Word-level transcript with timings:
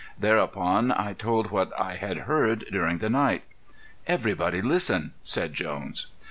Thereupon 0.19 0.91
I 0.91 1.13
told 1.13 1.51
what 1.51 1.71
I 1.79 1.93
had 1.93 2.21
heard 2.25 2.65
during 2.71 2.97
the 2.97 3.07
night. 3.11 3.43
"Everybody 4.07 4.59
listen," 4.59 5.13
said 5.23 5.53
Jones. 5.53 6.07